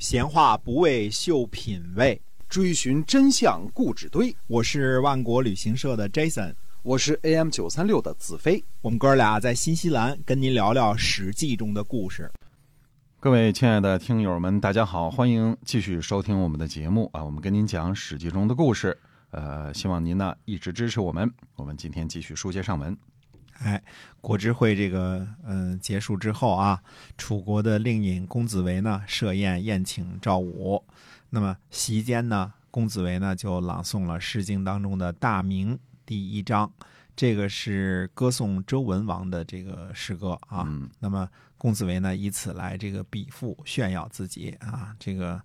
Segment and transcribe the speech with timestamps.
[0.00, 2.18] 闲话不为秀品味，
[2.48, 4.34] 追寻真相固执堆。
[4.46, 8.64] 我是万国旅行社的 Jason，我是 AM 九三六的子飞。
[8.80, 12.32] 我们哥俩在新西兰跟您聊聊《史记》中的故事。
[13.20, 17.22] 各位亲爱的听友们，大家好，欢迎继续收听我们的节目啊！
[17.22, 18.96] 我们跟您讲《史记》中的故事，
[19.32, 21.30] 呃，希望您呢一直支持我们。
[21.56, 22.96] 我们今天继续书接上文。
[23.62, 23.82] 哎，
[24.22, 26.82] 国之会这个嗯结束之后啊，
[27.18, 30.82] 楚国的令尹公子围呢设宴宴请赵武。
[31.28, 36.72] 那么席间呢，公子围呢就朗诵了《诗经》当中的大明第一章，
[37.14, 40.66] 这个是歌颂周文王的这个诗歌啊。
[40.98, 45.38] 那么公子围呢以此来这个比附炫耀自己啊，这个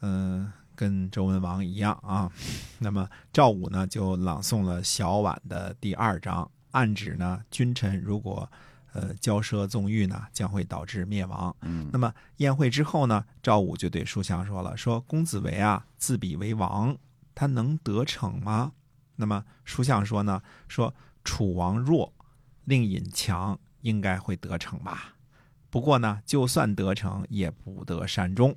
[0.00, 2.32] 嗯跟周文王一样啊。
[2.78, 6.50] 那么赵武呢就朗诵了小婉的第二章。
[6.76, 8.46] 暗指呢，君臣如果，
[8.92, 11.56] 呃，骄奢纵欲呢，将会导致灭亡。
[11.62, 16.94] 嗯，那么宴会之后呢，赵武就对书相说了：“说公子围啊，自比为王，
[17.34, 18.72] 他能得逞吗？”
[19.16, 22.12] 那么书相说呢：“说楚王弱，
[22.64, 25.14] 令尹强，应该会得逞吧。
[25.70, 28.54] 不过呢，就算得逞，也不得善终。”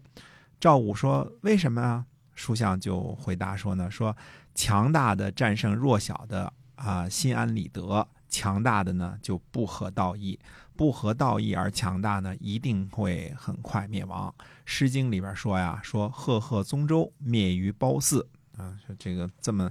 [0.60, 4.16] 赵武说：“为什么啊？”书相就回答说呢：“说
[4.54, 10.40] 强大的战胜弱小的。”啊，心安理得，强大的呢就不合道义，
[10.78, 14.34] 不合道义而强大呢，一定会很快灭亡。
[14.64, 19.70] 《诗经》里边说呀，说赫赫宗周，灭于褒姒啊，说这个这么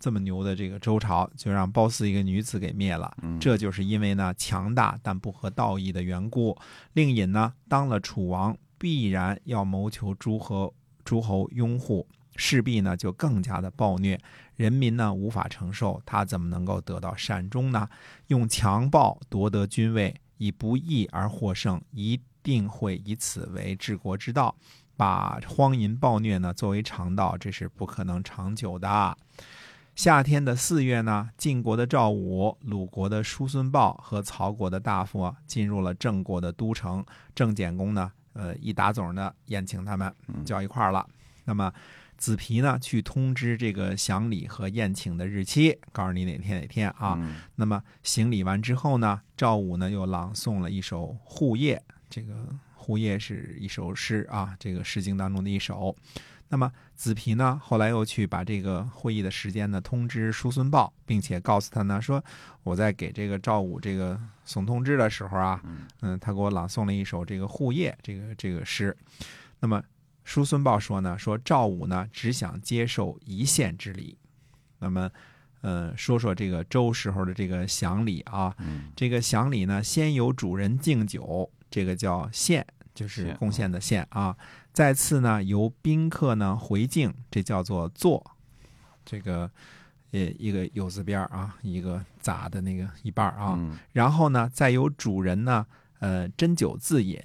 [0.00, 3.14] 这么牛的这个周朝，就让褒姒一个女子给灭了。
[3.38, 6.56] 这就是因为呢强大但不合道义的缘故。
[6.94, 10.72] 令尹呢当了楚王，必然要谋求诸侯
[11.04, 12.06] 诸侯拥护。
[12.36, 14.18] 势必呢就更加的暴虐，
[14.56, 17.88] 人民呢无法承受，他怎么能够得到善终呢？
[18.28, 24.54] 用强暴夺得君位，以不义而获胜，一定会以此为治国之道。
[24.96, 29.16] 把荒淫暴虐呢作为常道，这是不可能长久的。
[29.94, 37.04] 夏天的四月呢，晋国的赵武、鲁国的叔孙豹和曹国的大夫进入了郑国的都城。
[37.34, 40.14] 郑简公呢，呃，一打总的宴请他们，
[40.44, 41.06] 叫一块儿了。
[41.44, 41.70] 那么。
[42.22, 47.18] 子皮呢，去通知这个祥礼和宴请的日期，告诉你哪天哪天啊。
[47.56, 52.34] 那么行礼完之后呢，赵武呢又朗诵了一首《护业》，这个
[52.76, 55.96] 《护业》是一首诗啊，这个《诗经》当中的一首。
[56.48, 62.24] 那么子皮呢，后来又去把这个会议的时间呢通知叔孙豹，并且告诉他呢说，
[62.62, 65.60] 我在给这个赵武这个送通知的时候啊，
[66.02, 68.96] 嗯，他给我朗诵了一首这个《护业》这个这个诗。
[69.58, 69.82] 那么。
[70.24, 74.16] 叔孙豹说呢，说赵武呢只想接受一县之礼，
[74.78, 75.10] 那么，
[75.62, 78.54] 呃，说说这个周时候的这个享礼啊，
[78.94, 84.36] 这个享礼呢，先由主人敬酒，这个叫献，就是贡献的献啊。
[84.72, 88.24] 再次呢，由宾客呢回敬，这叫做坐，
[89.04, 89.50] 这个
[90.12, 93.58] 呃一个有字边啊，一个咋的那个一半啊。
[93.92, 95.66] 然后呢，再由主人呢，
[95.98, 97.20] 呃斟酒自饮。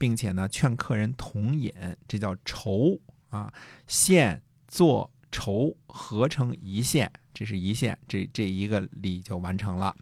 [0.00, 1.70] 并且呢，劝客人同饮，
[2.08, 3.52] 这叫筹啊，
[3.86, 9.94] 献、坐、筹合成一线，这是一线，这这一个礼就完成了。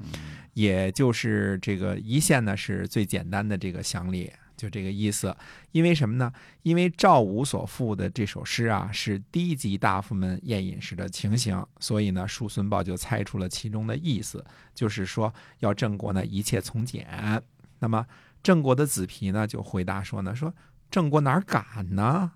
[0.54, 5.36] 也就是这个一线呢，是最简单的这个祥礼，就这个意思。
[5.72, 6.32] 因为什么呢？
[6.62, 17.42] 因为赵武所赋的这首诗啊，是低级大夫们宴饮时的情形，所以呢，叔孙豹就猜出了其中的意思，就是说要郑国呢一切从简。
[17.80, 18.06] 那么。
[18.42, 20.52] 郑国的子皮呢，就回答说呢，说
[20.90, 22.30] 郑国哪敢呢，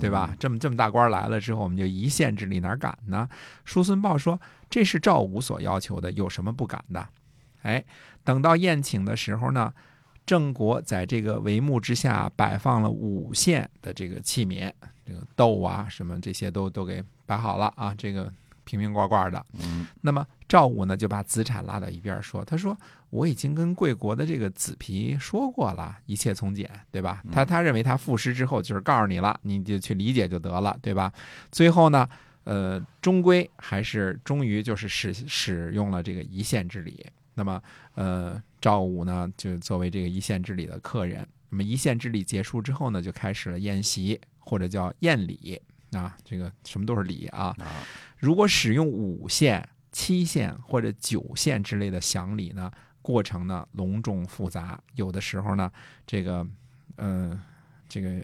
[0.00, 0.34] 对吧？
[0.38, 3.28] 这么这么大官来了之后，我们就一县之力哪敢呢？
[3.64, 7.08] 叔孙豹说，这是赵武所要求的，有什么不敢的？
[7.62, 7.84] 哎，
[8.24, 9.72] 等到宴请的时候呢，
[10.24, 14.72] 郑国在这个帷幕之下摆放了五县的这个器皿，
[15.04, 18.32] 这个豆啊什么这些都都给摆好了啊，这个。
[18.64, 22.76] 瓶瓶罐罐的，嗯，那么赵武呢就把子产拉到一边说：“他说
[23.10, 27.22] 我已经跟贵国的这个子皮说过了，一切从简，对吧？
[27.30, 31.12] 他他认为他赋诗之后就是告诉你了，你就去理解就得了，对吧？
[31.52, 32.08] 最后呢，
[32.44, 37.04] 呃，终归还是终于就是使使用了这个一县之礼。
[37.34, 37.62] 那么，
[37.94, 41.26] 呃，赵武呢就作为这个一县之礼的客人。
[41.50, 45.60] 那么一县之礼结束之后呢，就开始了宴席或者叫宴礼。”
[45.92, 47.56] 啊，这个什么都是礼啊！
[48.18, 52.70] 如果使用五线、七线或者九线之类的响礼呢，
[53.02, 55.70] 过程呢隆重复杂，有的时候呢，
[56.06, 56.46] 这个，
[56.96, 57.40] 呃，
[57.88, 58.22] 这个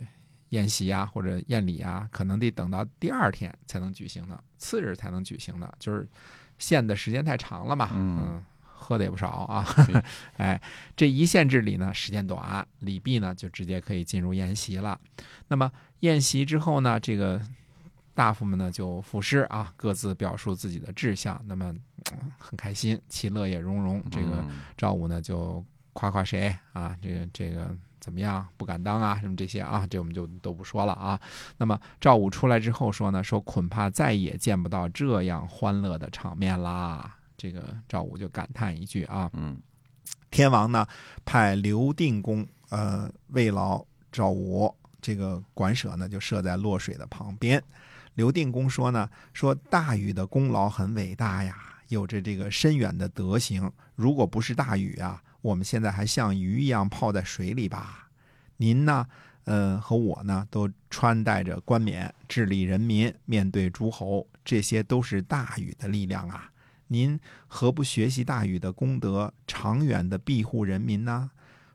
[0.50, 6.08] 宴席啊或者宴礼啊，可能得等到第二天才能举行呢，次日才能举行呢，就是
[6.58, 7.90] 限的时间太长了嘛。
[7.92, 10.02] 嗯，喝的也不少啊嗯。
[10.36, 10.60] 哎，
[10.94, 15.00] 这一县治里呢，时间短，礼毕呢就直接可以进入宴席了。
[15.48, 17.40] 那么宴席之后呢，这个
[18.14, 21.72] 大夫们呢就赋诗啊，各自表述自己的志向，那么、
[22.12, 24.02] 嗯很开心，其乐也融融。
[24.10, 31.18] 这个嗯赵武呢就夸夸谁啊，这个这个怎么样，不敢当啊，什么这些啊，这我们就都不说了啊。
[31.56, 37.16] 那么赵武出来之后说呢，说恐怕再也见不到这样欢乐的场面啦。
[37.36, 39.58] 这个赵武就感叹一句啊，嗯
[40.30, 40.86] 天王呢
[41.24, 47.62] 派刘定公呃慰劳赵武，这个馆舍呢就设在洛水的旁边。
[48.14, 51.56] 刘定公说呢，说大禹的功劳很伟大呀，
[51.88, 53.70] 有着这个深远的德行。
[53.94, 58.08] 如果不是大禹啊，我们现在还像鱼一样泡在水里吧？
[58.56, 59.06] 您呢，
[59.44, 66.50] 呃，和我呢，都穿戴着冠冕，治理人民，面对诸侯，这些都是大禹的力量啊。
[66.86, 67.18] 您
[67.48, 71.30] 何不学习大禹的功德，长远的庇护人民呢？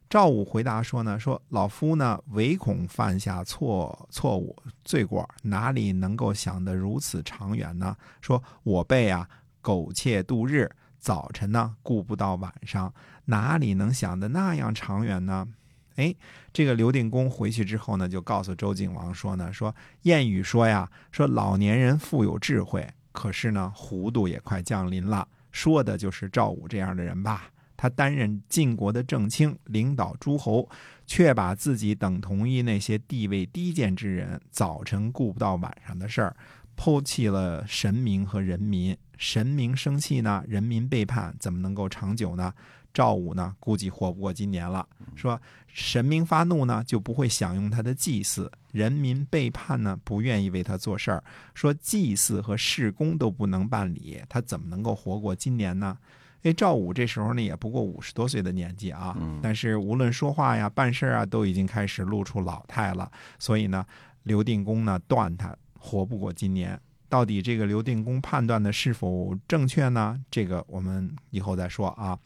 [0.09, 7.95] 赵武回答说呢，说老夫呢，唯恐犯下错错误罪过，哪里能够想得如此长远呢？
[8.19, 9.29] 说我辈啊，
[9.61, 10.67] 苟且度日，
[10.97, 12.91] 早晨呢顾不到晚上，
[13.25, 15.47] 哪里能想得那样长远呢？
[15.97, 16.15] 哎，
[16.51, 25.27] 这个刘定公回去之后呢，就告诉周景王说呢，说谚语说呀，说老年人富有智慧，可是呢，糊涂也快降临了。
[25.51, 27.51] 说的就是赵武这样的人吧？
[27.81, 30.69] 他担任晋国的正卿，领导诸侯，
[31.07, 36.35] 却把自己等同于那些地位低贱之人，早晨顾不到晚上的事儿，
[36.75, 38.97] 抛弃了神明和人民。
[39.17, 42.53] 神明生气呢，人民背叛，怎么能够长久呢？
[42.93, 44.85] 赵武呢，估计活不过今年了。
[45.15, 51.23] 说神明发怒呢，就不会享用他的祭祀；人民背叛呢，不愿意为他做事儿。
[51.53, 55.97] 说祭祀和事功都不能办理，他怎么能够活过今年呢？
[56.43, 63.11] 哎，赵武这时候呢也不过五十多岁的年纪啊，嗯但是无论说话呀、办事啊，都已经开始露出老态了。
[63.37, 63.85] 所以呢，
[64.23, 66.79] 刘定公呢断他活不过今年。
[67.09, 70.17] 到底这个刘定公判断的是否正确呢？
[70.29, 72.17] 这个我们以后再说啊。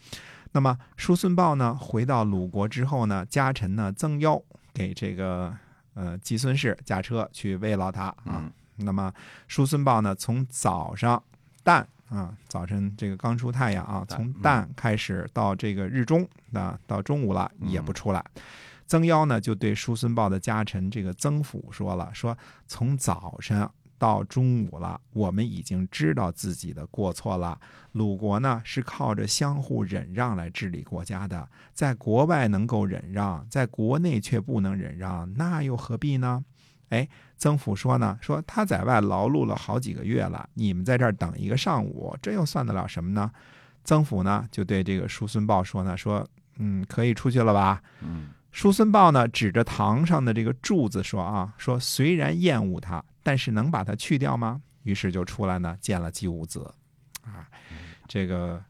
[0.51, 4.39] 那么叔孙豹呢，回到鲁国之后呢，家臣呢增邀
[4.73, 5.55] 给这个
[5.93, 8.15] 呃季孙氏驾车去慰劳他啊。
[8.25, 9.13] 嗯那么
[9.47, 11.21] 叔孙豹呢，从早上
[11.63, 18.23] 旦啊，早晨这个刚出太阳啊，从旦开始到这个日中啊，到中午了嗯也不出来。
[18.85, 22.37] 曾妖呢就对叔孙豹的家臣这个曾府说了，说
[22.67, 23.67] 从早晨
[23.97, 27.59] 到中午了，我们已经知道自己的过错了。
[27.93, 36.43] 鲁国呢是靠着相互忍让来治理国家的，在国外能够忍让，在国内却不能忍让，那又何必呢？
[36.93, 43.31] 哎，曾府说呢，说他在外劳碌了好几个月了，你们在这儿等一个上午，这又算得了什么呢？
[43.83, 46.25] 曾府呢就对这个叔孙豹说呢，说
[46.57, 47.81] 嗯，可以出去了吧？
[48.01, 54.61] 嗯叔孙豹呢指着堂上的这个柱子说啊，说虽然厌恶它，但是能把它去掉吗？
[54.83, 56.71] 于是就出来呢见了季武子，
[57.23, 57.49] 啊，
[58.07, 58.63] 这个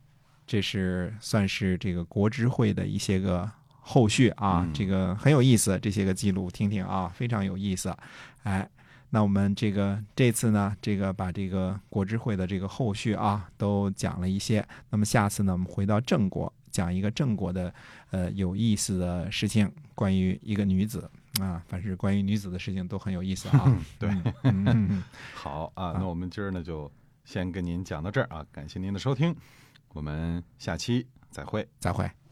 [0.47, 3.51] 这是算是这个国之会的一些个
[3.83, 7.95] 后续啊，嗯这个很有意思，这些个记录听听啊，非常有意思，
[8.43, 8.67] 哎。
[9.15, 14.67] 那我们这个这次呢，这个把这个国之会的这个后续啊，都讲了一些。
[14.89, 17.71] 那么下次呢，我们回到郑国，讲一个郑国的
[18.09, 21.07] 呃有意思的事情，关于一个女子
[21.39, 23.79] 啊，凡是关于女子的事情都很有意思啊。
[23.99, 24.09] 对
[25.35, 26.91] 好啊，那我们今儿呢就
[27.23, 29.35] 先跟您讲到这儿啊，感谢您的收听，
[29.89, 31.67] 我们下期再会。
[31.77, 32.22] 再会。